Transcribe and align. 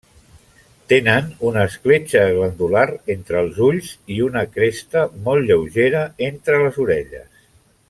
Tenen 0.93 1.27
una 1.49 1.65
escletxa 1.71 2.23
glandular 2.37 2.85
entre 3.17 3.37
els 3.43 3.61
ulls 3.67 3.93
i 4.17 4.19
una 4.29 4.43
cresta 4.57 5.05
molt 5.29 5.49
lleugera 5.51 6.03
entre 6.31 6.61
les 6.65 6.83
orelles. 6.87 7.33